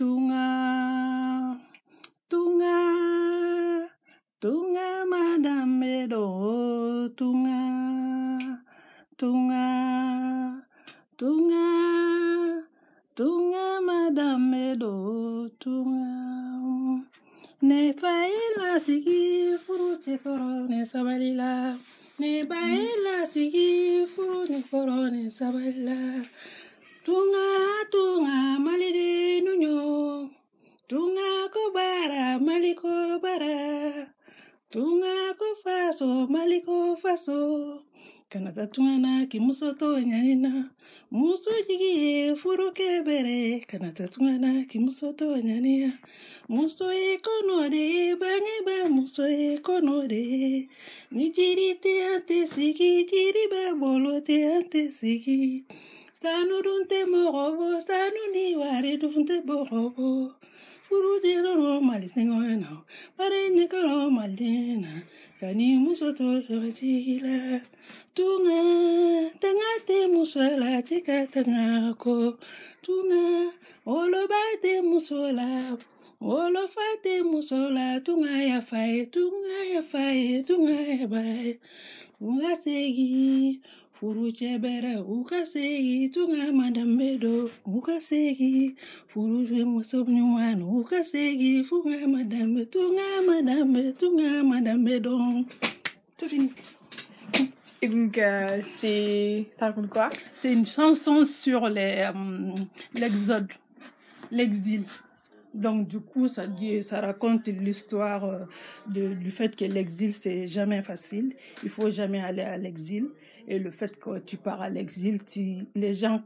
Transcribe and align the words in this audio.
Tunga, 0.00 1.60
Tunga, 2.26 2.76
Tunga, 4.40 5.04
Madame 5.04 5.78
Medo, 5.78 7.06
Tunga, 7.14 7.60
Tunga, 9.18 10.64
Tunga, 11.18 12.64
Tunga, 13.14 13.80
Madame 13.82 14.50
Medo, 14.50 15.50
Tunga. 15.60 17.04
Ne 17.60 17.92
faila 17.92 18.80
sigi 18.80 19.52
furu 19.58 20.00
te 20.02 20.16
koro 20.16 20.64
ne 20.66 20.80
sabalila. 20.82 21.76
Ne 22.18 22.42
baila 22.48 23.26
sigi 23.26 24.06
furu 24.06 24.48
ne 24.48 24.62
koro 24.70 25.10
ne 25.12 25.28
sabalila. 25.28 26.24
tunga 27.04 27.46
tunga 27.92 28.38
malire 28.64 29.40
nunyo 29.44 30.28
tunga 30.88 31.30
ko 31.54 31.62
bara 31.74 32.38
maliko 32.46 32.92
bara. 33.24 33.56
Tunga 34.72 35.34
ko 35.38 35.48
faso 35.64 36.08
maliko 36.30 36.94
faso. 37.02 37.40
Kana 38.30 38.52
ta 38.52 38.64
tunga 38.64 38.96
na 38.96 39.26
ki 39.26 39.40
muso 39.40 39.74
to 39.76 39.86
nyanina. 39.98 40.70
Muso 41.10 41.50
jigi 41.66 42.30
furu 42.38 42.70
ke 42.72 43.02
bere. 43.04 43.66
Kana 43.66 43.90
ta 43.90 44.06
tunga 44.06 44.38
na 44.38 44.62
ki 44.70 44.78
muso 44.78 45.10
to 45.18 45.34
nyania. 45.34 45.90
Muso 46.48 46.86
e 46.90 47.18
kono 47.18 47.68
de, 47.68 48.14
bange 48.14 48.56
ba 48.64 48.88
muso 48.88 49.24
e 49.26 49.58
de. 50.06 50.68
Ni 51.10 51.32
jiri 51.32 51.80
te 51.82 52.06
ante 52.06 52.46
sigi, 52.46 53.04
jiri 53.04 53.50
ba 53.50 53.74
bolo 53.74 54.20
te 54.20 54.44
ante 54.46 54.92
sigi. 54.92 55.64
Sanu 56.12 56.62
dunte 56.62 57.02
morobo, 57.10 57.80
sanu 57.80 58.30
ni 58.32 58.54
ware 58.54 58.96
dunte 58.96 59.42
borobo. 59.44 60.34
Furu 60.86 61.20
de 61.20 61.34
malis 61.82 62.14
nengo 62.14 62.38
na, 62.38 62.84
pare 63.16 63.50
nyekalo 63.50 64.08
malena. 64.08 64.38
Kani 64.38 64.69
muso 65.42 66.12
to 66.12 66.40
so 66.40 66.52
chigila. 66.68 67.62
Tunga, 68.14 69.30
tanga 69.40 69.86
te 69.86 70.06
musala, 70.06 70.82
chika 70.82 71.30
tanga 71.30 71.94
ko. 71.96 72.36
Tunga, 72.82 73.50
olo 73.86 74.26
ba 74.28 74.56
te 74.60 74.82
musola. 74.82 75.78
Olo 76.20 76.66
fa 76.68 76.96
te 77.02 77.22
musola, 77.22 78.04
tunga 78.04 78.30
ya 78.44 78.60
fai, 78.60 79.06
tunga 79.06 79.64
ya 79.72 79.80
fai, 79.80 80.42
tunga 80.46 80.72
ya 80.72 81.06
bai. 81.06 81.58
Tunga 82.18 82.54
segi, 82.54 83.60
Furucɛ 84.00 84.56
bɛrɛ 84.56 84.92
u 85.14 85.22
ka 85.28 85.44
tunga 86.14 86.52
madame 86.52 87.18
don 87.18 87.50
u 87.66 87.80
ka 87.82 88.00
segin 88.00 88.74
furucɛ 89.10 89.60
muso 89.66 89.98
ɲuman 90.04 90.62
u 90.62 90.82
ka 90.88 91.02
funga 91.68 92.08
madame 92.08 92.64
tunga 92.72 93.06
madame 93.28 93.92
tunga 94.00 94.42
madame 94.42 94.98
don. 95.00 95.44
C'est. 96.16 96.38
Et 97.82 97.88
donc, 97.88 98.16
euh, 98.16 98.62
c'est. 98.64 99.46
Ça 99.58 99.66
raconte 99.66 99.90
quoi? 99.90 100.08
C'est 100.32 100.52
une 100.52 100.64
chanson 100.64 101.24
sur 101.24 101.68
les, 101.68 102.08
euh, 102.08 102.54
l'exode, 102.94 103.48
l'exil. 104.30 104.84
Donc 105.54 105.88
du 105.88 106.00
coup, 106.00 106.28
ça, 106.28 106.44
ça 106.82 107.00
raconte 107.00 107.48
l'histoire 107.48 108.24
euh, 108.24 108.38
du 108.86 109.30
fait 109.30 109.56
que 109.56 109.64
l'exil, 109.64 110.12
c'est 110.12 110.46
jamais 110.46 110.82
facile. 110.82 111.34
Il 111.62 111.68
faut 111.68 111.90
jamais 111.90 112.20
aller 112.20 112.42
à 112.42 112.56
l'exil. 112.56 113.08
Et 113.48 113.58
le 113.58 113.70
fait 113.70 113.98
que 113.98 114.18
tu 114.20 114.36
pars 114.36 114.60
à 114.62 114.68
l'exil, 114.68 115.18
les 115.74 115.92
gens, 115.92 116.22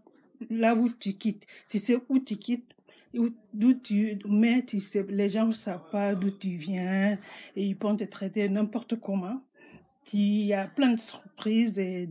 là 0.51 0.75
où 0.75 0.91
tu 0.91 1.15
quittes, 1.15 1.47
tu 1.69 1.79
sais 1.79 1.97
où 2.09 2.19
tu 2.19 2.37
quittes, 2.37 2.71
où- 3.17 3.31
d'où 3.53 3.75
tu, 3.75 4.19
mais 4.29 4.65
les 5.09 5.29
gens 5.29 5.47
ne 5.47 5.53
savent 5.55 5.89
pas 5.91 6.15
d'où 6.15 6.31
tu 6.31 6.51
viens 6.57 7.17
et 7.57 7.65
ils 7.65 7.77
peuvent 7.77 7.97
te 7.97 8.05
traiter 8.05 8.49
n'importe 8.49 9.01
comment. 9.01 9.41
Il 10.13 10.45
y 10.45 10.53
a 10.53 10.67
plein 10.67 10.93
de 10.93 11.01
surprises 11.01 11.79
et 11.79 12.07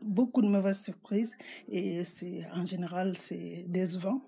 beaucoup 0.00 0.40
de 0.40 0.48
mauvaises 0.48 0.80
surprises 0.82 1.36
et 1.70 2.02
c'est, 2.04 2.46
en 2.54 2.64
général, 2.64 3.16
c'est 3.16 3.64
décevant. 3.66 4.22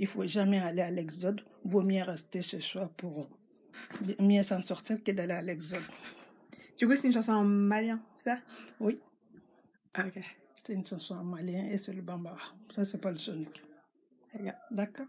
Il 0.00 0.06
faut 0.06 0.26
jamais 0.26 0.58
aller 0.58 0.80
à 0.80 0.90
l'exode. 0.90 1.42
Vaut 1.62 1.82
mieux 1.82 2.02
rester 2.02 2.40
chez 2.40 2.62
soi 2.62 2.90
pour 2.96 3.28
mieux 4.18 4.40
s'en 4.40 4.62
sortir 4.62 5.04
que 5.04 5.12
d'aller 5.12 5.34
à 5.34 5.42
l'exode. 5.42 5.82
Du 6.78 6.86
coup, 6.86 6.96
c'est 6.96 7.08
une 7.08 7.12
chanson 7.12 7.32
en 7.32 7.44
malien, 7.44 8.00
ça? 8.16 8.38
Oui. 8.80 8.98
Ah, 9.92 10.06
ok. 10.06 10.18
C'est 10.54 10.72
une 10.72 10.86
chanson 10.86 11.16
en 11.16 11.24
malien 11.24 11.66
et 11.66 11.76
c'est 11.76 11.92
le 11.92 12.00
bambara. 12.00 12.54
Ça, 12.70 12.82
c'est 12.82 12.96
pas 12.98 13.10
le 13.10 13.18
sonic. 13.18 13.62
D'accord 14.70 15.06